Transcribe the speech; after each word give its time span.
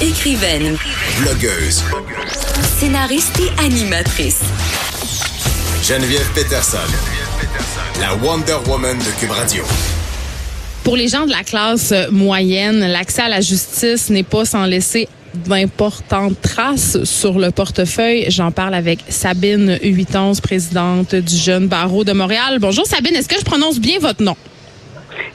Écrivaine, 0.00 0.76
Blogueuse. 1.20 1.82
scénariste 2.78 3.40
et 3.40 3.64
animatrice. 3.64 4.40
Geneviève 5.82 6.28
Peterson. 6.34 6.78
La 8.00 8.14
Wonder 8.14 8.58
Woman 8.68 8.96
de 8.98 9.20
Cube 9.20 9.32
Radio. 9.32 9.64
Pour 10.84 10.96
les 10.96 11.08
gens 11.08 11.26
de 11.26 11.30
la 11.32 11.42
classe 11.42 11.92
moyenne, 12.12 12.86
l'accès 12.86 13.22
à 13.22 13.28
la 13.28 13.40
justice 13.40 14.08
n'est 14.10 14.22
pas 14.22 14.44
sans 14.44 14.66
laisser 14.66 15.08
d'importantes 15.34 16.40
traces 16.40 17.02
sur 17.02 17.38
le 17.40 17.50
portefeuille. 17.50 18.26
J'en 18.28 18.52
parle 18.52 18.74
avec 18.74 19.00
Sabine 19.08 19.78
811, 19.82 20.40
présidente 20.40 21.16
du 21.16 21.36
Jeune 21.36 21.66
Barreau 21.66 22.04
de 22.04 22.12
Montréal. 22.12 22.58
Bonjour 22.60 22.86
Sabine, 22.86 23.16
est-ce 23.16 23.28
que 23.28 23.38
je 23.38 23.44
prononce 23.44 23.80
bien 23.80 23.98
votre 23.98 24.22
nom? 24.22 24.36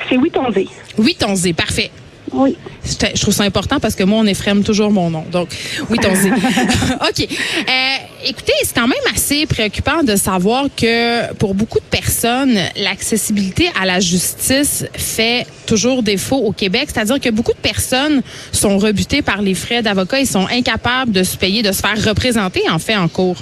C'est 0.09 0.17
oui 0.17 0.31
tombé. 0.31 0.67
Oui, 0.97 1.15
Tonzé, 1.19 1.51
parfait. 1.51 1.91
Oui. 2.33 2.57
Je 2.83 3.21
trouve 3.21 3.33
ça 3.33 3.43
important 3.43 3.79
parce 3.79 3.95
que 3.95 4.03
moi, 4.03 4.19
on 4.19 4.25
effrème 4.25 4.63
toujours 4.63 4.91
mon 4.91 5.09
nom. 5.09 5.23
Donc, 5.31 5.49
oui, 5.89 5.97
Tonzé. 5.99 6.29
OK. 7.01 7.21
Euh, 7.21 8.25
écoutez, 8.25 8.53
c'est 8.63 8.75
quand 8.75 8.87
même 8.87 8.97
assez 9.13 9.45
préoccupant 9.45 10.03
de 10.03 10.15
savoir 10.15 10.65
que 10.75 11.31
pour 11.35 11.53
beaucoup 11.53 11.79
de 11.79 11.85
personnes, 11.85 12.57
l'accessibilité 12.75 13.69
à 13.79 13.85
la 13.85 13.99
justice 13.99 14.85
fait 14.93 15.45
toujours 15.65 16.03
défaut 16.03 16.37
au 16.37 16.51
Québec. 16.51 16.89
C'est-à-dire 16.93 17.19
que 17.19 17.29
beaucoup 17.29 17.53
de 17.53 17.57
personnes 17.57 18.21
sont 18.51 18.77
rebutées 18.77 19.21
par 19.21 19.41
les 19.41 19.53
frais 19.53 19.81
d'avocat 19.81 20.19
et 20.19 20.25
sont 20.25 20.47
incapables 20.51 21.11
de 21.11 21.23
se 21.23 21.37
payer, 21.37 21.61
de 21.61 21.71
se 21.71 21.81
faire 21.81 22.01
représenter, 22.03 22.63
en 22.69 22.79
fait, 22.79 22.95
en 22.95 23.07
cours. 23.07 23.37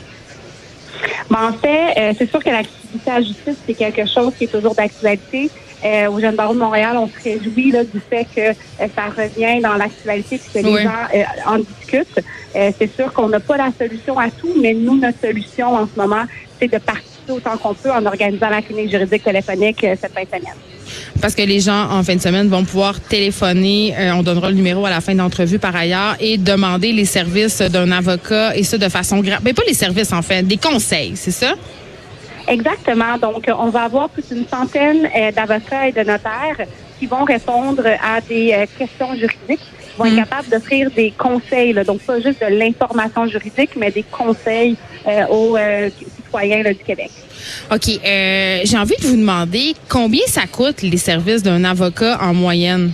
Ben, 1.29 1.49
en 1.49 1.53
fait, 1.53 1.93
euh, 1.97 2.13
c'est 2.17 2.29
sûr 2.29 2.43
que 2.43 2.49
l'accessibilité 2.49 3.09
à 3.09 3.19
la 3.19 3.25
justice, 3.25 3.55
c'est 3.65 3.73
quelque 3.73 4.05
chose 4.05 4.33
qui 4.37 4.43
est 4.43 4.51
toujours 4.51 4.75
d'actualité. 4.75 5.49
Euh, 5.83 6.09
au 6.09 6.19
Jeune 6.19 6.35
Barreau 6.35 6.53
de 6.53 6.59
Montréal, 6.59 6.95
on 6.97 7.07
se 7.07 7.23
réjouit 7.23 7.71
là, 7.71 7.83
du 7.83 7.99
fait 8.09 8.25
que 8.35 8.41
euh, 8.41 8.87
ça 8.95 9.05
revient 9.15 9.61
dans 9.61 9.75
l'actualité 9.75 10.35
et 10.35 10.61
que 10.61 10.65
les 10.65 10.83
gens 10.83 10.89
euh, 11.13 11.23
en 11.47 11.57
discutent. 11.57 12.23
Euh, 12.55 12.71
c'est 12.77 12.93
sûr 12.95 13.11
qu'on 13.13 13.29
n'a 13.29 13.39
pas 13.39 13.57
la 13.57 13.71
solution 13.77 14.17
à 14.19 14.29
tout, 14.29 14.53
mais 14.61 14.73
nous, 14.73 14.97
notre 14.99 15.19
solution 15.19 15.73
en 15.73 15.87
ce 15.87 15.99
moment, 15.99 16.23
c'est 16.59 16.71
de 16.71 16.77
participer 16.77 17.31
autant 17.31 17.57
qu'on 17.57 17.73
peut 17.73 17.91
en 17.91 18.05
organisant 18.05 18.49
la 18.49 18.61
clinique 18.61 18.91
juridique 18.91 19.23
téléphonique 19.23 19.79
cette 19.81 20.13
fin 20.13 20.23
de 20.23 20.27
semaine. 20.27 20.55
Parce 21.21 21.35
que 21.35 21.41
les 21.43 21.59
gens, 21.59 21.89
en 21.91 22.03
fin 22.03 22.15
de 22.15 22.21
semaine, 22.21 22.47
vont 22.47 22.63
pouvoir 22.63 22.99
téléphoner. 22.99 23.93
euh, 23.97 24.11
on 24.13 24.23
donnera 24.23 24.49
le 24.49 24.55
numéro 24.55 24.85
à 24.85 24.89
la 24.89 25.01
fin 25.01 25.13
de 25.13 25.19
l'entrevue 25.19 25.59
par 25.59 25.75
ailleurs 25.75 26.15
et 26.19 26.37
demander 26.37 26.91
les 26.91 27.05
services 27.05 27.61
d'un 27.61 27.91
avocat 27.91 28.55
et 28.55 28.63
ça 28.63 28.77
de 28.77 28.89
façon 28.89 29.19
grave. 29.19 29.41
Mais 29.43 29.53
pas 29.53 29.63
les 29.67 29.73
services, 29.73 30.13
en 30.13 30.21
fait, 30.21 30.43
des 30.43 30.57
conseils, 30.57 31.13
c'est 31.15 31.31
ça? 31.31 31.53
Exactement. 32.47 33.17
Donc, 33.17 33.45
on 33.47 33.69
va 33.69 33.83
avoir 33.83 34.09
plus 34.09 34.27
d'une 34.29 34.47
centaine 34.47 35.09
euh, 35.15 35.31
d'avocats 35.31 35.87
et 35.87 35.91
de 35.91 35.99
notaires 36.01 36.65
qui 36.99 37.07
vont 37.07 37.23
répondre 37.23 37.83
à 37.85 38.21
des 38.21 38.53
euh, 38.53 38.65
questions 38.77 39.15
juridiques, 39.15 39.59
qui 39.59 39.97
vont 39.97 40.05
être 40.05 40.15
capables 40.15 40.49
d'offrir 40.49 40.91
des 40.91 41.11
conseils, 41.17 41.73
là. 41.73 41.83
donc 41.83 42.01
pas 42.01 42.19
juste 42.19 42.41
de 42.41 42.47
l'information 42.47 43.25
juridique, 43.27 43.71
mais 43.75 43.91
des 43.91 44.03
conseils 44.03 44.77
euh, 45.07 45.25
aux 45.27 45.57
euh, 45.57 45.89
citoyens 46.17 46.61
là, 46.61 46.73
du 46.73 46.83
Québec. 46.83 47.09
OK. 47.71 47.87
euh, 48.05 48.59
J'ai 48.63 48.77
envie 48.77 48.95
de 48.97 49.07
vous 49.07 49.17
demander 49.17 49.73
combien 49.89 50.25
ça 50.27 50.43
coûte 50.45 50.83
les 50.83 50.97
services 50.97 51.41
d'un 51.41 51.63
avocat 51.63 52.19
en 52.21 52.35
moyenne? 52.35 52.91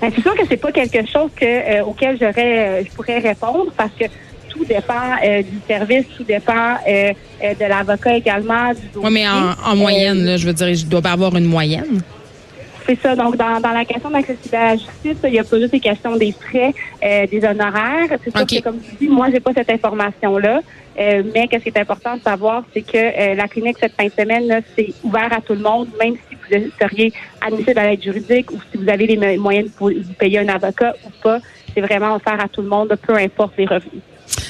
Ben, 0.00 0.12
c'est 0.14 0.20
sûr 0.20 0.34
que 0.34 0.42
c'est 0.48 0.56
pas 0.58 0.72
quelque 0.72 1.06
chose 1.10 1.30
que, 1.34 1.80
auquel 1.82 2.18
je 2.18 2.90
pourrais 2.94 3.20
répondre 3.20 3.72
parce 3.76 3.92
que 3.98 4.04
tout 4.52 4.64
dépend 4.64 5.16
euh, 5.24 5.42
du 5.42 5.58
service, 5.66 6.06
tout 6.16 6.24
dépend 6.24 6.74
euh, 6.86 7.12
euh, 7.42 7.54
de 7.54 7.64
l'avocat 7.68 8.16
également, 8.16 8.70
du. 8.72 8.80
Oui, 8.96 9.10
mais 9.10 9.26
en, 9.28 9.52
en 9.72 9.76
moyenne, 9.76 10.24
là, 10.24 10.36
je 10.36 10.46
veux 10.46 10.52
dire, 10.52 10.74
je 10.74 10.86
dois 10.86 11.00
pas 11.02 11.12
avoir 11.12 11.34
une 11.36 11.46
moyenne. 11.46 12.00
C'est 12.86 12.98
ça. 13.00 13.14
Donc, 13.14 13.36
dans, 13.36 13.60
dans 13.60 13.70
la 13.70 13.84
question 13.84 14.10
d'accessibilité 14.10 14.56
à 14.56 14.70
la 14.70 14.76
justice, 14.76 15.16
il 15.24 15.30
n'y 15.30 15.38
a 15.38 15.44
pas 15.44 15.58
juste 15.60 15.72
les 15.72 15.78
questions 15.80 16.16
des 16.16 16.32
frais, 16.32 16.74
euh, 17.04 17.26
des 17.28 17.44
honoraires. 17.44 18.08
C'est 18.24 18.30
sûr 18.36 18.40
que, 18.58 18.62
comme 18.64 18.80
tu 18.80 18.96
dis, 19.04 19.08
moi, 19.08 19.28
j'ai 19.32 19.38
pas 19.40 19.52
cette 19.54 19.70
information-là. 19.70 20.60
Euh, 20.98 21.22
mais 21.32 21.46
qu'est-ce 21.48 21.62
qui 21.62 21.68
est 21.70 21.78
important 21.78 22.16
de 22.16 22.22
savoir, 22.22 22.64
c'est 22.74 22.82
que 22.82 22.98
euh, 22.98 23.34
la 23.34 23.48
clinique 23.48 23.76
cette 23.80 23.94
fin 23.94 24.04
de 24.06 24.10
semaine, 24.12 24.62
c'est 24.76 24.92
ouvert 25.04 25.32
à 25.32 25.40
tout 25.40 25.54
le 25.54 25.60
monde, 25.60 25.88
même 25.98 26.16
si 26.28 26.34
vous 26.34 26.70
seriez 26.78 27.12
admissible 27.40 27.78
à 27.78 27.84
l'aide 27.88 28.02
juridique 28.02 28.50
ou 28.50 28.58
si 28.70 28.76
vous 28.76 28.88
avez 28.90 29.06
les 29.06 29.16
mo- 29.16 29.40
moyens 29.42 29.68
de 29.70 29.72
vous 29.78 30.12
payer 30.18 30.40
un 30.40 30.48
avocat 30.48 30.92
ou 31.06 31.10
pas. 31.22 31.38
C'est 31.72 31.80
vraiment 31.80 32.16
offert 32.16 32.38
à 32.38 32.46
tout 32.48 32.60
le 32.60 32.68
monde, 32.68 32.94
peu 33.06 33.14
importe 33.16 33.54
les 33.56 33.64
revenus. 33.64 34.02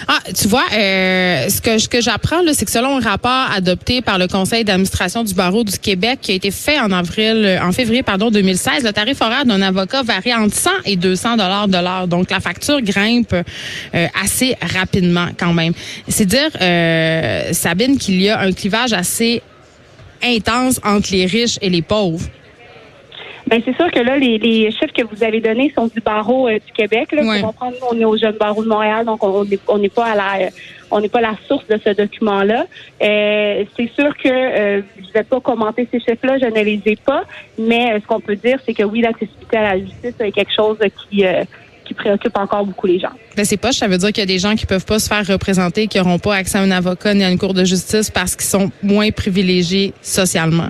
Ah, 0.09 0.19
tu 0.34 0.48
vois, 0.48 0.65
euh, 0.72 1.48
ce 1.48 1.60
que, 1.60 1.78
ce 1.78 1.88
que 1.88 2.00
j'apprends, 2.00 2.41
c'est 2.53 2.65
que 2.65 2.70
selon 2.70 2.98
un 2.98 3.00
rapport 3.00 3.50
adopté 3.54 4.03
par 4.03 4.19
le 4.19 4.26
Conseil 4.26 4.65
d'administration 4.65 5.25
du 5.25 5.34
barreau 5.34 5.65
du 5.65 5.78
Québec 5.78 6.19
qui 6.22 6.32
a 6.32 6.34
été 6.34 6.50
fait 6.50 6.78
en 6.81 6.91
avril, 6.91 7.44
euh, 7.44 7.62
en 7.62 7.72
février, 7.72 8.03
pardon, 8.03 8.31
2016, 8.31 8.84
le 8.84 8.93
tarif 8.93 9.20
horaire 9.20 9.44
d'un 9.44 9.62
avocat 9.62 10.03
varie 10.03 10.34
entre 10.34 10.54
100 10.54 10.70
et 10.84 10.97
200 10.97 11.37
dollars 11.37 11.69
de 11.69 11.78
l'heure. 11.78 12.09
Donc, 12.09 12.31
la 12.31 12.41
facture 12.41 12.81
grimpe 12.81 13.34
euh, 13.34 14.06
assez 14.22 14.56
rapidement 14.60 15.28
quand 15.38 15.53
même. 15.53 15.72
C'est 16.09 16.26
dire, 16.26 16.50
euh, 16.60 17.53
Sabine, 17.53 17.99
qu'il 17.99 18.20
y 18.20 18.28
a 18.28 18.41
un 18.41 18.53
clivage 18.53 18.93
assez 18.93 19.43
intense 20.22 20.81
entre 20.84 21.12
les 21.12 21.26
riches 21.26 21.59
et 21.60 21.70
les 21.70 21.82
pauvres. 21.82 22.25
Ben 23.52 23.60
c'est 23.66 23.76
sûr 23.76 23.90
que 23.90 23.98
là, 23.98 24.16
les, 24.16 24.38
les 24.38 24.70
chiffres 24.70 24.94
que 24.96 25.02
vous 25.02 25.22
avez 25.22 25.38
donnés 25.42 25.70
sont 25.76 25.86
du 25.86 26.00
barreau 26.00 26.48
euh, 26.48 26.54
du 26.54 26.72
Québec. 26.72 27.12
Là, 27.12 27.22
Ouais. 27.22 27.42
Comprendre, 27.42 27.76
on 27.90 28.00
est 28.00 28.04
au 28.06 28.16
jeune 28.16 28.36
barreau 28.36 28.62
de 28.64 28.68
Montréal, 28.68 29.04
donc 29.04 29.22
on 29.22 29.44
n'est 29.44 29.58
on 29.68 29.78
pas 29.90 30.06
à 30.06 30.14
la, 30.14 30.46
euh, 30.46 30.50
on 30.90 31.00
n'est 31.02 31.10
pas 31.10 31.20
la 31.20 31.34
source 31.46 31.66
de 31.68 31.78
ce 31.84 31.90
document-là. 31.90 32.64
Euh, 33.02 33.64
c'est 33.76 33.90
sûr 33.94 34.16
que 34.16 34.30
je 34.30 35.12
vais 35.12 35.22
pas 35.22 35.40
commenter 35.40 35.86
ces 35.92 36.00
chiffres-là, 36.00 36.38
je 36.38 36.46
ne 36.46 36.64
les 36.64 36.80
ai 36.86 36.96
pas, 36.96 37.24
mais 37.58 37.92
euh, 37.92 38.00
ce 38.00 38.06
qu'on 38.06 38.20
peut 38.20 38.36
dire, 38.36 38.58
c'est 38.64 38.72
que 38.72 38.84
oui, 38.84 39.02
l'accessibilité 39.02 39.56
à 39.58 39.74
la 39.74 39.78
justice 39.80 40.14
est 40.19 40.32
quelque 40.32 40.54
chose 40.54 40.78
qui 41.10 41.22
qui 41.84 41.94
préoccupe 41.94 42.38
encore 42.38 42.64
beaucoup 42.64 42.86
les 42.86 43.00
gens. 43.00 43.10
Ben, 43.36 43.44
c'est 43.44 43.56
pas, 43.56 43.72
ça 43.72 43.88
veut 43.88 43.98
dire 43.98 44.12
qu'il 44.12 44.20
y 44.20 44.22
a 44.22 44.26
des 44.26 44.38
gens 44.38 44.54
qui 44.54 44.66
peuvent 44.66 44.86
pas 44.86 44.98
se 44.98 45.08
faire 45.08 45.26
représenter, 45.26 45.88
qui 45.88 45.98
n'auront 45.98 46.19
pas 46.19 46.36
accès 46.36 46.56
à 46.56 46.62
un 46.62 46.70
avocat 46.70 47.12
ni 47.12 47.24
à 47.24 47.30
une 47.30 47.38
cour 47.38 47.52
de 47.52 47.64
justice 47.64 48.08
parce 48.08 48.34
qu'ils 48.36 48.46
sont 48.46 48.70
moins 48.82 49.10
privilégiés 49.10 49.92
socialement. 50.00 50.69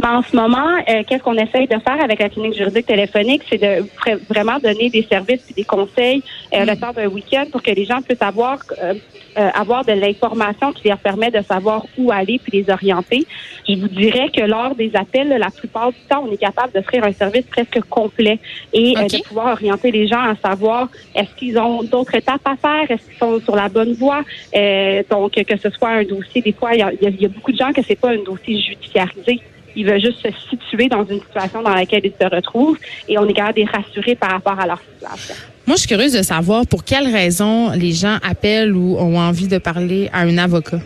Ben, 0.00 0.18
en 0.18 0.22
ce 0.22 0.36
moment, 0.36 0.76
euh, 0.88 1.02
qu'est-ce 1.06 1.22
qu'on 1.24 1.34
essaye 1.36 1.66
de 1.66 1.76
faire 1.80 2.00
avec 2.00 2.20
la 2.20 2.28
clinique 2.28 2.54
juridique 2.54 2.86
téléphonique, 2.86 3.42
c'est 3.50 3.58
de 3.58 3.82
vra- 3.98 4.18
vraiment 4.28 4.58
donner 4.60 4.90
des 4.90 5.02
services 5.02 5.44
et 5.50 5.54
des 5.54 5.64
conseils 5.64 6.22
euh, 6.54 6.64
le 6.64 6.76
temps 6.76 6.92
d'un 6.92 7.08
week-end 7.08 7.46
pour 7.50 7.62
que 7.62 7.72
les 7.72 7.84
gens 7.84 8.00
puissent 8.00 8.22
avoir 8.22 8.60
euh, 8.80 8.94
euh, 9.36 9.50
avoir 9.54 9.84
de 9.84 9.92
l'information 9.92 10.72
qui 10.72 10.88
leur 10.88 10.98
permet 10.98 11.30
de 11.32 11.42
savoir 11.42 11.84
où 11.96 12.12
aller 12.12 12.38
puis 12.38 12.52
les 12.62 12.70
orienter. 12.70 13.26
Je 13.68 13.74
vous 13.74 13.88
dirais 13.88 14.28
que 14.34 14.40
lors 14.42 14.74
des 14.76 14.90
appels, 14.94 15.28
la 15.28 15.50
plupart 15.50 15.90
du 15.90 15.98
temps, 16.08 16.24
on 16.28 16.32
est 16.32 16.36
capable 16.38 16.72
d'offrir 16.72 17.02
un 17.04 17.12
service 17.12 17.44
presque 17.46 17.80
complet 17.88 18.38
et 18.72 18.94
euh, 18.96 19.00
de 19.18 19.22
pouvoir 19.24 19.52
orienter 19.52 19.90
les 19.90 20.06
gens 20.06 20.20
à 20.22 20.36
savoir 20.36 20.88
est-ce 21.16 21.34
qu'ils 21.36 21.58
ont 21.58 21.82
d'autres 21.82 22.14
étapes 22.14 22.46
à 22.46 22.54
faire, 22.56 22.88
est-ce 22.90 23.04
qu'ils 23.08 23.18
sont 23.18 23.40
sur 23.40 23.56
la 23.56 23.68
bonne 23.68 23.94
voie. 23.94 24.22
Euh, 24.56 25.02
donc 25.10 25.32
que 25.32 25.56
ce 25.58 25.70
soit 25.70 25.90
un 25.90 26.04
dossier, 26.04 26.40
des 26.40 26.52
fois, 26.52 26.74
il 26.74 26.78
y 26.78 26.82
a, 26.82 26.92
il 26.92 27.02
y 27.02 27.06
a- 27.06 27.10
il 27.10 27.20
y 27.22 27.26
a 27.26 27.28
beaucoup 27.28 27.50
de 27.52 27.58
gens 27.58 27.72
que 27.72 27.82
c'est 27.82 27.96
pas 27.98 28.10
un 28.10 28.22
dossier 28.22 28.60
judiciarisé. 28.60 29.40
Ils 29.76 29.86
veulent 29.86 30.00
juste 30.00 30.20
se 30.20 30.28
situer 30.50 30.88
dans 30.88 31.04
une 31.04 31.20
situation 31.20 31.62
dans 31.62 31.74
laquelle 31.74 32.02
ils 32.04 32.12
se 32.20 32.34
retrouvent 32.34 32.78
et 33.08 33.18
on 33.18 33.26
est 33.28 33.32
capable 33.32 33.54
de 33.54 33.60
les 33.60 33.66
rassurer 33.66 34.14
par 34.14 34.30
rapport 34.30 34.58
à 34.58 34.66
leur 34.66 34.80
situation. 34.80 35.34
Moi, 35.66 35.76
je 35.76 35.80
suis 35.80 35.88
curieuse 35.88 36.12
de 36.12 36.22
savoir 36.22 36.66
pour 36.66 36.84
quelles 36.84 37.12
raisons 37.12 37.70
les 37.72 37.92
gens 37.92 38.16
appellent 38.28 38.74
ou 38.74 38.96
ont 38.96 39.18
envie 39.18 39.48
de 39.48 39.58
parler 39.58 40.08
à 40.12 40.20
un 40.20 40.38
avocat. 40.38 40.78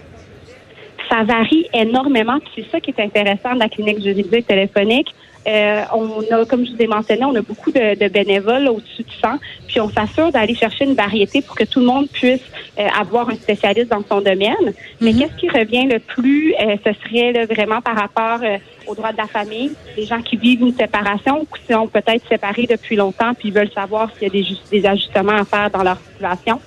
Ça 1.08 1.22
varie 1.24 1.66
énormément, 1.72 2.38
puis 2.40 2.64
c'est 2.64 2.70
ça 2.70 2.80
qui 2.80 2.90
est 2.90 3.00
intéressant 3.00 3.54
de 3.54 3.60
la 3.60 3.68
clinique 3.68 4.02
juridique 4.02 4.46
téléphonique. 4.46 5.08
Euh, 5.46 5.82
on 5.92 6.20
a, 6.32 6.44
comme 6.44 6.64
je 6.64 6.72
vous 6.72 6.80
ai 6.80 6.86
mentionné, 6.86 7.24
on 7.24 7.34
a 7.34 7.42
beaucoup 7.42 7.72
de, 7.72 7.98
de 7.98 8.08
bénévoles 8.08 8.68
au-dessus 8.68 9.02
du 9.02 9.14
100, 9.20 9.38
puis 9.66 9.80
on 9.80 9.90
s'assure 9.90 10.30
d'aller 10.30 10.54
chercher 10.54 10.84
une 10.84 10.94
variété 10.94 11.42
pour 11.42 11.56
que 11.56 11.64
tout 11.64 11.80
le 11.80 11.86
monde 11.86 12.08
puisse 12.08 12.42
euh, 12.78 12.86
avoir 12.98 13.28
un 13.28 13.34
spécialiste 13.34 13.88
dans 13.88 14.04
son 14.08 14.20
domaine. 14.20 14.72
Mais 15.00 15.12
qu'est-ce 15.12 15.36
qui 15.36 15.48
revient 15.48 15.86
le 15.86 15.98
plus, 15.98 16.54
euh, 16.54 16.76
ce 16.84 16.92
serait 17.02 17.32
là, 17.32 17.46
vraiment 17.46 17.80
par 17.80 17.96
rapport 17.96 18.40
euh, 18.42 18.58
aux 18.86 18.94
droits 18.94 19.12
de 19.12 19.18
la 19.18 19.26
famille, 19.26 19.72
les 19.96 20.06
gens 20.06 20.22
qui 20.22 20.36
vivent 20.36 20.62
une 20.62 20.74
séparation 20.74 21.42
ou 21.42 21.56
qui 21.56 21.72
sont 21.72 21.86
peut-être 21.86 22.26
séparés 22.28 22.66
depuis 22.68 22.96
longtemps, 22.96 23.34
puis 23.34 23.50
veulent 23.50 23.72
savoir 23.72 24.10
s'il 24.12 24.22
y 24.22 24.26
a 24.26 24.30
des, 24.30 24.56
des 24.70 24.86
ajustements 24.86 25.36
à 25.36 25.44
faire 25.44 25.70
dans 25.70 25.82
leur 25.82 25.98
situation. 26.12 26.60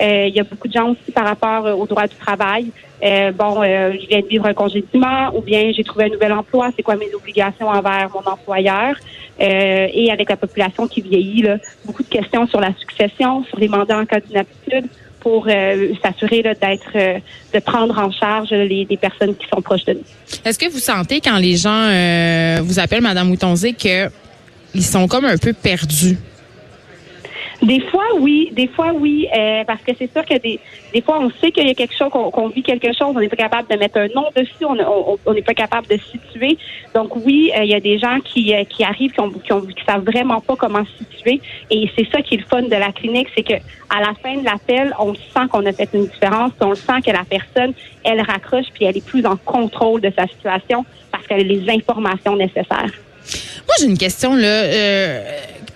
Euh, 0.00 0.26
il 0.28 0.34
y 0.34 0.40
a 0.40 0.44
beaucoup 0.44 0.68
de 0.68 0.72
gens 0.72 0.90
aussi 0.90 1.10
par 1.12 1.24
rapport 1.24 1.66
euh, 1.66 1.74
aux 1.74 1.86
droits 1.86 2.06
du 2.06 2.14
travail. 2.14 2.70
Euh, 3.02 3.32
bon, 3.32 3.62
je 3.62 4.06
viens 4.08 4.20
de 4.20 4.26
vivre 4.26 4.46
un 4.46 4.54
congédiement 4.54 5.30
ou 5.34 5.40
bien 5.40 5.72
j'ai 5.74 5.84
trouvé 5.84 6.06
un 6.06 6.08
nouvel 6.08 6.32
emploi. 6.32 6.70
C'est 6.76 6.82
quoi 6.82 6.96
mes 6.96 7.12
obligations 7.14 7.68
envers 7.68 8.10
mon 8.12 8.30
employeur? 8.30 8.96
Et 9.40 10.10
avec 10.10 10.28
la 10.30 10.36
population 10.36 10.88
qui 10.88 11.00
vieillit, 11.00 11.46
beaucoup 11.84 12.02
de 12.02 12.08
questions 12.08 12.48
sur 12.48 12.60
la 12.60 12.74
succession, 12.74 13.44
sur 13.44 13.60
les 13.60 13.68
mandats 13.68 13.98
en 13.98 14.04
cas 14.04 14.18
d'inaptitude 14.18 14.86
pour 15.20 15.46
s'assurer 16.02 16.42
d'être, 16.42 17.20
de 17.54 17.58
prendre 17.60 17.96
en 18.00 18.10
charge 18.10 18.50
les, 18.50 18.98
personnes 19.00 19.36
qui 19.36 19.46
sont 19.46 19.62
proches 19.62 19.84
de 19.84 19.92
nous. 19.92 20.04
Est-ce 20.44 20.58
que 20.58 20.68
vous 20.68 20.80
sentez 20.80 21.20
quand 21.20 21.36
les 21.36 21.56
gens 21.56 21.88
vous 22.64 22.80
appellent, 22.80 23.00
Madame 23.00 23.28
Moutonzé, 23.28 23.74
que 23.74 24.10
ils 24.74 24.84
sont 24.84 25.06
comme 25.06 25.24
un 25.24 25.38
peu 25.38 25.52
perdus? 25.52 26.18
Des 27.62 27.80
fois, 27.80 28.04
oui. 28.20 28.50
Des 28.52 28.68
fois, 28.68 28.92
oui. 28.94 29.28
Euh, 29.36 29.64
parce 29.64 29.82
que 29.82 29.92
c'est 29.98 30.10
sûr 30.12 30.24
que 30.24 30.38
des, 30.38 30.60
des 30.92 31.00
fois, 31.02 31.18
on 31.20 31.30
sait 31.40 31.50
qu'il 31.50 31.66
y 31.66 31.70
a 31.70 31.74
quelque 31.74 31.94
chose, 31.94 32.08
qu'on 32.10 32.48
vit 32.48 32.62
quelque 32.62 32.88
chose, 32.88 33.12
on 33.14 33.20
n'est 33.20 33.28
pas 33.28 33.36
capable 33.36 33.68
de 33.68 33.76
mettre 33.76 33.98
un 33.98 34.08
nom 34.08 34.26
dessus, 34.34 34.64
on 34.64 35.32
n'est 35.34 35.42
pas 35.42 35.54
capable 35.54 35.88
de 35.88 35.98
situer. 35.98 36.56
Donc, 36.94 37.16
oui, 37.16 37.50
euh, 37.56 37.64
il 37.64 37.70
y 37.70 37.74
a 37.74 37.80
des 37.80 37.98
gens 37.98 38.18
qui, 38.20 38.54
euh, 38.54 38.64
qui 38.64 38.84
arrivent, 38.84 39.12
qui, 39.12 39.20
ont, 39.20 39.30
qui, 39.30 39.52
ont, 39.52 39.62
qui 39.62 39.84
savent 39.84 40.04
vraiment 40.04 40.40
pas 40.40 40.54
comment 40.56 40.84
situer. 40.98 41.40
Et 41.70 41.90
c'est 41.96 42.06
ça 42.10 42.22
qui 42.22 42.36
est 42.36 42.38
le 42.38 42.44
fun 42.44 42.62
de 42.62 42.70
la 42.70 42.92
clinique, 42.92 43.28
c'est 43.36 43.42
que 43.42 43.54
à 43.90 44.00
la 44.00 44.14
fin 44.22 44.36
de 44.36 44.44
l'appel, 44.44 44.94
on 44.98 45.14
sent 45.14 45.48
qu'on 45.50 45.66
a 45.66 45.72
fait 45.72 45.88
une 45.94 46.06
différence, 46.06 46.52
on 46.60 46.74
sent 46.74 47.00
que 47.04 47.10
la 47.10 47.24
personne, 47.24 47.72
elle 48.04 48.20
raccroche, 48.20 48.66
puis 48.74 48.84
elle 48.84 48.96
est 48.96 49.04
plus 49.04 49.24
en 49.26 49.36
contrôle 49.36 50.00
de 50.00 50.12
sa 50.16 50.26
situation 50.26 50.84
parce 51.10 51.26
qu'elle 51.26 51.40
a 51.40 51.44
les 51.44 51.70
informations 51.70 52.36
nécessaires. 52.36 52.92
Moi, 53.66 53.74
j'ai 53.80 53.86
une 53.86 53.98
question 53.98 54.34
là. 54.34 54.46
Euh, 54.46 55.22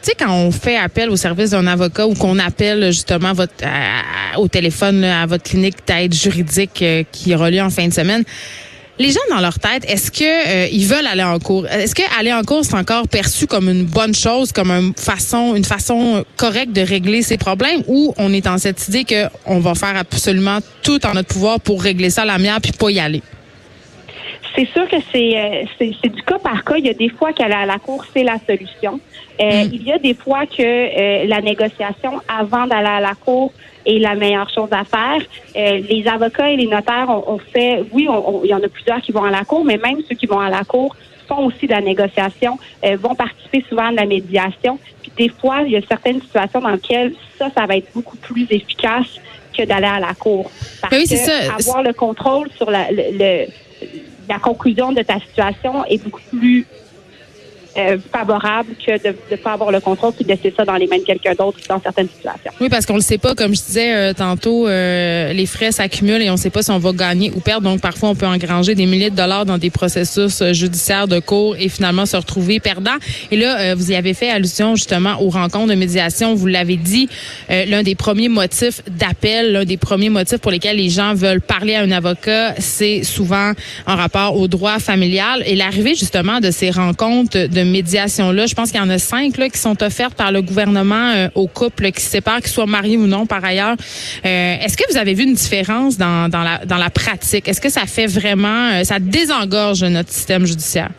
tu 0.02 0.10
sais, 0.10 0.16
quand 0.18 0.32
on 0.32 0.50
fait 0.50 0.76
appel 0.76 1.10
au 1.10 1.16
service 1.16 1.50
d'un 1.50 1.66
avocat 1.66 2.06
ou 2.06 2.14
qu'on 2.14 2.38
appelle 2.40 2.86
justement 2.86 3.32
votre, 3.32 3.54
au 4.36 4.48
téléphone 4.48 5.04
à 5.04 5.26
votre 5.26 5.44
clinique 5.44 5.76
d'aide 5.86 6.12
juridique 6.12 6.82
euh, 6.82 7.04
qui 7.12 7.34
aura 7.34 7.50
lieu 7.50 7.62
en 7.62 7.70
fin 7.70 7.86
de 7.86 7.92
semaine, 7.92 8.24
les 8.98 9.10
gens 9.10 9.20
dans 9.30 9.40
leur 9.40 9.58
tête, 9.58 9.84
est-ce 9.88 10.10
que 10.10 10.24
euh, 10.24 10.68
ils 10.70 10.86
veulent 10.86 11.06
aller 11.06 11.22
en 11.22 11.38
cours? 11.38 11.66
Est-ce 11.66 11.94
que 11.94 12.02
aller 12.18 12.32
en 12.32 12.42
cours 12.42 12.64
c'est 12.64 12.74
encore 12.74 13.08
perçu 13.08 13.46
comme 13.46 13.68
une 13.68 13.84
bonne 13.84 14.14
chose, 14.14 14.52
comme 14.52 14.70
une 14.70 14.92
façon, 14.94 15.54
une 15.54 15.64
façon 15.64 16.24
correcte 16.36 16.72
de 16.72 16.82
régler 16.82 17.22
ces 17.22 17.38
problèmes, 17.38 17.82
ou 17.86 18.12
on 18.18 18.32
est 18.32 18.42
dans 18.42 18.58
cette 18.58 18.86
idée 18.88 19.04
que 19.04 19.26
on 19.46 19.60
va 19.60 19.74
faire 19.74 19.96
absolument 19.96 20.58
tout 20.82 21.04
en 21.06 21.14
notre 21.14 21.28
pouvoir 21.28 21.60
pour 21.60 21.82
régler 21.82 22.10
ça 22.10 22.22
à 22.22 22.26
la 22.26 22.38
mienne 22.38 22.58
puis 22.62 22.72
pas 22.72 22.90
y 22.90 22.98
aller? 22.98 23.22
C'est 24.54 24.66
sûr 24.66 24.88
que 24.88 24.96
c'est, 25.12 25.66
c'est, 25.78 26.08
du 26.08 26.22
cas 26.22 26.38
par 26.38 26.64
cas. 26.64 26.76
Il 26.76 26.86
y 26.86 26.90
a 26.90 26.94
des 26.94 27.08
fois 27.08 27.32
qu'à 27.32 27.48
la, 27.48 27.66
la 27.66 27.78
cour, 27.78 28.04
c'est 28.12 28.22
la 28.22 28.38
solution. 28.46 29.00
Euh, 29.40 29.64
mm. 29.64 29.70
Il 29.72 29.82
y 29.82 29.92
a 29.92 29.98
des 29.98 30.14
fois 30.14 30.46
que 30.46 30.62
euh, 30.62 31.26
la 31.26 31.40
négociation 31.40 32.20
avant 32.28 32.66
d'aller 32.66 32.88
à 32.88 33.00
la 33.00 33.14
cour 33.14 33.52
est 33.86 33.98
la 33.98 34.14
meilleure 34.14 34.50
chose 34.50 34.68
à 34.72 34.84
faire. 34.84 35.20
Euh, 35.56 35.80
les 35.88 36.06
avocats 36.06 36.50
et 36.50 36.56
les 36.56 36.66
notaires 36.66 37.08
ont, 37.08 37.38
fait, 37.38 37.82
oui, 37.92 38.08
il 38.44 38.50
y 38.50 38.54
en 38.54 38.62
a 38.62 38.68
plusieurs 38.68 39.00
qui 39.00 39.12
vont 39.12 39.24
à 39.24 39.30
la 39.30 39.44
cour, 39.44 39.64
mais 39.64 39.76
même 39.76 39.98
ceux 40.08 40.14
qui 40.14 40.26
vont 40.26 40.40
à 40.40 40.50
la 40.50 40.64
cour 40.64 40.94
font 41.26 41.46
aussi 41.46 41.66
de 41.66 41.72
la 41.72 41.80
négociation, 41.80 42.58
vont 42.98 43.14
participer 43.14 43.64
souvent 43.68 43.90
de 43.90 43.96
la 43.96 44.06
médiation. 44.06 44.78
Puis 45.02 45.12
des 45.16 45.28
fois, 45.28 45.62
il 45.64 45.72
y 45.72 45.76
a 45.76 45.80
certaines 45.88 46.20
situations 46.20 46.60
dans 46.60 46.70
lesquelles 46.70 47.14
ça, 47.38 47.48
ça 47.56 47.66
va 47.66 47.76
être 47.76 47.88
beaucoup 47.94 48.16
plus 48.16 48.46
efficace 48.50 49.18
que 49.56 49.64
d'aller 49.64 49.86
à 49.86 50.00
la 50.00 50.14
cour. 50.14 50.50
Parce 50.80 50.94
oui, 50.94 51.06
c'est 51.06 51.16
ça. 51.16 51.54
avoir 51.54 51.82
le 51.82 51.92
contrôle 51.92 52.48
sur 52.56 52.70
la, 52.70 52.86
le 52.90 53.46
la 54.28 54.38
conclusion 54.38 54.92
de 54.92 55.02
ta 55.02 55.18
situation 55.20 55.84
est 55.86 56.02
beaucoup 56.02 56.20
plus 56.30 56.66
euh, 57.76 57.96
favorable 58.12 58.74
que 58.86 59.02
de 59.02 59.16
ne 59.30 59.36
pas 59.36 59.52
avoir 59.52 59.70
le 59.70 59.80
contrôle 59.80 60.12
puis 60.12 60.24
de 60.24 60.30
laisser 60.30 60.52
ça 60.54 60.64
dans 60.64 60.74
les 60.74 60.86
mains 60.86 60.98
de 60.98 61.04
quelqu'un 61.04 61.32
d'autre 61.32 61.58
dans 61.68 61.80
certaines 61.80 62.08
situations. 62.08 62.52
Oui, 62.60 62.68
parce 62.68 62.84
qu'on 62.84 62.96
le 62.96 63.00
sait 63.00 63.16
pas, 63.16 63.34
comme 63.34 63.54
je 63.54 63.62
disais 63.62 63.94
euh, 63.94 64.12
tantôt, 64.12 64.68
euh, 64.68 65.32
les 65.32 65.46
frais 65.46 65.72
s'accumulent 65.72 66.20
et 66.20 66.28
on 66.28 66.34
ne 66.34 66.38
sait 66.38 66.50
pas 66.50 66.62
si 66.62 66.70
on 66.70 66.78
va 66.78 66.92
gagner 66.92 67.32
ou 67.34 67.40
perdre. 67.40 67.70
Donc 67.70 67.80
parfois, 67.80 68.10
on 68.10 68.14
peut 68.14 68.26
engranger 68.26 68.74
des 68.74 68.84
milliers 68.84 69.08
de 69.08 69.16
dollars 69.16 69.46
dans 69.46 69.56
des 69.56 69.70
processus 69.70 70.42
judiciaires 70.52 71.08
de 71.08 71.18
cours 71.18 71.56
et 71.56 71.70
finalement 71.70 72.04
se 72.04 72.16
retrouver 72.16 72.60
perdant. 72.60 72.96
Et 73.30 73.36
là, 73.36 73.74
vous 73.74 73.90
y 73.90 73.94
avez 73.94 74.12
fait 74.12 74.28
allusion 74.28 74.76
justement 74.76 75.22
aux 75.22 75.30
rencontres 75.30 75.68
de 75.68 75.74
médiation. 75.74 76.34
Vous 76.34 76.46
l'avez 76.46 76.76
dit, 76.76 77.08
l'un 77.48 77.82
des 77.82 77.94
premiers 77.94 78.28
motifs 78.28 78.82
d'appel, 78.86 79.52
l'un 79.52 79.64
des 79.64 79.78
premiers 79.78 80.10
motifs 80.10 80.38
pour 80.38 80.50
lesquels 80.50 80.76
les 80.76 80.90
gens 80.90 81.14
veulent 81.14 81.40
parler 81.40 81.74
à 81.74 81.80
un 81.80 81.90
avocat, 81.90 82.54
c'est 82.58 83.02
souvent 83.02 83.52
en 83.86 83.96
rapport 83.96 84.36
au 84.36 84.48
droit 84.48 84.78
familial. 84.78 85.42
Et 85.46 85.56
l'arrivée 85.56 85.94
justement 85.94 86.40
de 86.40 86.50
ces 86.50 86.70
rencontres 86.70 87.46
de 87.46 87.61
médiation-là. 87.64 88.46
Je 88.46 88.54
pense 88.54 88.70
qu'il 88.70 88.80
y 88.80 88.82
en 88.82 88.90
a 88.90 88.98
cinq 88.98 89.36
là, 89.36 89.48
qui 89.48 89.58
sont 89.58 89.82
offertes 89.82 90.14
par 90.14 90.32
le 90.32 90.42
gouvernement 90.42 91.12
euh, 91.14 91.28
aux 91.34 91.46
couples 91.46 91.90
qui 91.92 92.02
se 92.02 92.10
séparent, 92.10 92.40
qu'ils 92.40 92.48
soient 92.50 92.66
mariés 92.66 92.96
ou 92.96 93.06
non 93.06 93.26
par 93.26 93.44
ailleurs. 93.44 93.76
Euh, 94.24 94.54
Est-ce 94.60 94.76
que 94.76 94.84
vous 94.90 94.98
avez 94.98 95.14
vu 95.14 95.24
une 95.24 95.34
différence 95.34 95.96
dans, 95.98 96.28
dans, 96.28 96.42
la, 96.42 96.64
dans 96.64 96.76
la 96.76 96.90
pratique? 96.90 97.48
Est-ce 97.48 97.60
que 97.60 97.70
ça 97.70 97.86
fait 97.86 98.06
vraiment, 98.06 98.70
euh, 98.72 98.84
ça 98.84 98.98
désengorge 98.98 99.84
notre 99.84 100.10
système 100.10 100.46
judiciaire? 100.46 100.90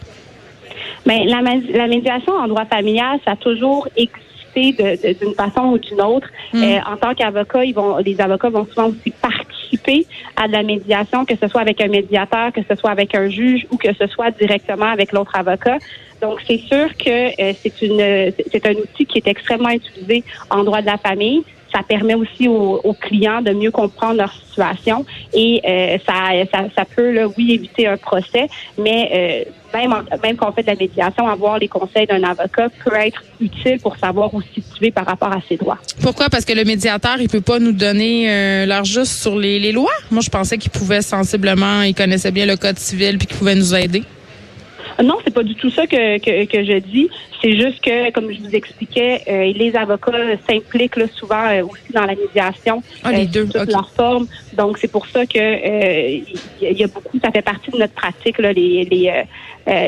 Bien, 1.05 1.25
la, 1.25 1.41
la 1.41 1.87
médiation 1.87 2.33
en 2.33 2.47
droit 2.47 2.65
familial, 2.65 3.19
ça 3.25 3.31
a 3.31 3.35
toujours 3.35 3.87
existé 3.97 4.13
d'une 4.55 5.33
façon 5.33 5.61
ou 5.73 5.77
d'une 5.77 6.01
autre. 6.01 6.27
Mm. 6.53 6.63
Euh, 6.63 6.79
en 6.91 6.97
tant 6.97 7.13
qu'avocat, 7.13 7.65
ils 7.65 7.73
vont, 7.73 7.97
les 7.97 8.19
avocats 8.21 8.49
vont 8.49 8.65
souvent 8.65 8.89
aussi 8.89 9.11
à 10.35 10.47
de 10.47 10.53
la 10.53 10.63
médiation, 10.63 11.25
que 11.25 11.35
ce 11.35 11.47
soit 11.47 11.61
avec 11.61 11.81
un 11.81 11.87
médiateur, 11.87 12.51
que 12.51 12.61
ce 12.69 12.75
soit 12.75 12.91
avec 12.91 13.15
un 13.15 13.29
juge 13.29 13.65
ou 13.71 13.77
que 13.77 13.93
ce 13.93 14.07
soit 14.07 14.31
directement 14.31 14.85
avec 14.85 15.11
l'autre 15.11 15.35
avocat. 15.35 15.77
Donc, 16.21 16.39
c'est 16.47 16.59
sûr 16.59 16.95
que 16.97 17.09
euh, 17.09 17.53
c'est 17.61 17.73
c'est 18.51 18.65
un 18.65 18.73
outil 18.73 19.05
qui 19.05 19.17
est 19.17 19.27
extrêmement 19.27 19.69
utilisé 19.69 20.23
en 20.49 20.63
droit 20.63 20.81
de 20.81 20.85
la 20.85 20.97
famille 20.97 21.43
ça 21.73 21.81
permet 21.83 22.15
aussi 22.15 22.47
aux, 22.47 22.95
clients 22.99 23.41
de 23.41 23.51
mieux 23.51 23.71
comprendre 23.71 24.17
leur 24.17 24.31
situation 24.31 25.05
et 25.33 25.61
euh, 25.67 25.97
ça, 26.05 26.67
ça, 26.75 26.85
peut, 26.85 27.25
oui, 27.37 27.53
éviter 27.53 27.87
un 27.87 27.97
procès, 27.97 28.47
mais 28.77 29.45
euh, 29.45 29.51
même, 29.73 29.93
même 30.21 30.35
quand 30.37 30.49
on 30.49 30.51
fait 30.51 30.61
de 30.61 30.67
la 30.67 30.75
médiation, 30.75 31.27
avoir 31.27 31.57
les 31.57 31.67
conseils 31.67 32.05
d'un 32.05 32.23
avocat 32.23 32.69
peut 32.83 32.95
être 32.95 33.23
utile 33.41 33.79
pour 33.81 33.97
savoir 33.97 34.33
où 34.33 34.41
se 34.41 34.61
situer 34.61 34.91
par 34.91 35.05
rapport 35.05 35.31
à 35.31 35.39
ses 35.49 35.57
droits. 35.57 35.79
Pourquoi? 36.01 36.29
Parce 36.29 36.45
que 36.45 36.53
le 36.53 36.63
médiateur, 36.63 37.15
il 37.19 37.27
peut 37.27 37.41
pas 37.41 37.59
nous 37.59 37.71
donner 37.71 38.29
euh, 38.29 38.65
leur 38.65 38.85
juste 38.85 39.21
sur 39.21 39.37
les, 39.37 39.59
les 39.59 39.71
lois? 39.71 39.91
Moi, 40.11 40.21
je 40.21 40.29
pensais 40.29 40.57
qu'il 40.57 40.71
pouvait 40.71 41.01
sensiblement, 41.01 41.81
il 41.81 41.95
connaissait 41.95 42.31
bien 42.31 42.45
le 42.45 42.55
code 42.55 42.77
civil 42.77 43.17
puis 43.17 43.27
qu'il 43.27 43.37
pouvait 43.37 43.55
nous 43.55 43.73
aider. 43.73 44.03
Non, 45.01 45.17
c'est 45.23 45.33
pas 45.33 45.43
du 45.43 45.55
tout 45.55 45.69
ça 45.69 45.87
que, 45.87 46.17
que, 46.19 46.45
que 46.45 46.63
je 46.63 46.79
dis. 46.79 47.09
C'est 47.41 47.57
juste 47.57 47.81
que, 47.81 48.11
comme 48.11 48.31
je 48.31 48.39
vous 48.39 48.55
expliquais, 48.55 49.21
euh, 49.27 49.51
les 49.53 49.75
avocats 49.75 50.11
s'impliquent 50.47 50.99
souvent 51.13 51.45
euh, 51.47 51.63
aussi 51.65 51.91
dans 51.93 52.05
la 52.05 52.15
médiation. 52.15 52.81
Ah, 53.03 53.11
les 53.11 53.25
euh, 53.25 53.45
deux. 53.45 53.49
leur 53.67 53.89
forme. 53.89 54.27
Donc, 54.55 54.77
c'est 54.77 54.91
pour 54.91 55.07
ça 55.07 55.25
que 55.25 55.39
il 55.39 56.23
y 56.61 56.83
a 56.83 56.87
beaucoup, 56.87 57.19
ça 57.21 57.31
fait 57.31 57.41
partie 57.41 57.71
de 57.71 57.77
notre 57.77 57.93
pratique, 57.93 58.37
là, 58.37 58.53
les, 58.53 58.85
les, 58.85 59.23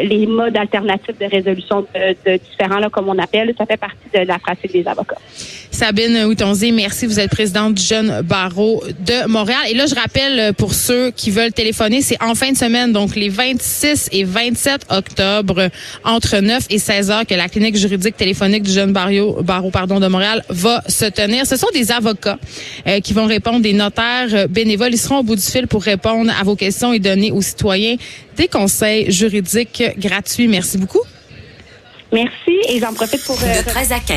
les 0.06 0.25
modes 0.25 0.57
alternatifs 0.57 1.18
de 1.18 1.25
résolution 1.25 1.81
de, 1.81 2.31
de 2.31 2.38
différents, 2.38 2.80
là, 2.80 2.90
comme 2.90 3.08
on 3.08 3.18
appelle. 3.19 3.54
Ça 3.58 3.66
fait 3.66 3.78
partie 3.78 4.10
de 4.13 4.19
la 4.19 4.40
pratique 4.40 4.74
des 4.74 4.88
avocats. 4.88 5.18
Sabine 5.72 6.25
Houtonzi, 6.25 6.72
merci. 6.72 7.06
Vous 7.06 7.19
êtes 7.19 7.30
présidente 7.30 7.75
du 7.75 7.84
Jeune 7.84 8.22
Barreau 8.22 8.84
de 9.00 9.28
Montréal. 9.28 9.60
Et 9.69 9.75
là, 9.75 9.86
je 9.86 9.96
rappelle 9.96 10.54
pour 10.54 10.74
ceux 10.74 11.12
qui 11.12 11.31
veulent 11.31 11.54
téléphoner, 11.54 12.01
c'est 12.01 12.22
en 12.24 12.34
fin 12.34 12.51
de 12.51 12.58
semaine, 12.58 12.92
donc 12.92 13.16
les 13.16 13.30
26 13.30 14.10
et 14.12 14.24
27 14.24 14.88
octobre, 14.90 14.95
entre 16.04 16.40
9 16.40 16.66
et 16.70 16.80
16 16.80 17.12
heures, 17.12 17.26
que 17.26 17.36
la 17.36 17.50
clinique 17.50 17.76
juridique 17.76 18.18
téléphonique 18.18 18.64
du 18.64 18.72
Jeune 18.72 18.94
Barreau, 18.94 19.42
Barreau 19.42 19.72
pardon, 19.72 20.00
de 20.00 20.08
Montréal 20.08 20.44
va 20.50 20.84
se 20.88 21.06
tenir. 21.06 21.46
Ce 21.46 21.58
sont 21.58 21.70
des 21.74 21.92
avocats 21.92 22.38
euh, 22.88 23.00
qui 23.00 23.14
vont 23.14 23.26
répondre, 23.26 23.62
des 23.62 23.74
notaires 23.74 24.34
euh, 24.34 24.48
bénévoles. 24.48 24.94
Ils 24.94 24.98
seront 24.98 25.20
au 25.20 25.24
bout 25.24 25.36
du 25.36 25.42
fil 25.42 25.68
pour 25.68 25.84
répondre 25.84 26.32
à 26.40 26.44
vos 26.44 26.56
questions 26.56 26.94
et 26.94 27.00
donner 27.00 27.32
aux 27.32 27.42
citoyens 27.42 27.96
des 28.38 28.48
conseils 28.48 29.12
juridiques 29.12 29.84
gratuits. 29.98 30.48
Merci 30.48 30.78
beaucoup. 30.78 31.02
Merci 32.12 32.56
et 32.70 32.80
j'en 32.80 32.94
profite 32.94 33.24
pour... 33.26 33.38
Euh, 33.44 33.62
de 33.62 33.68
13 33.68 33.92
à 33.92 34.00
15. 34.00 34.08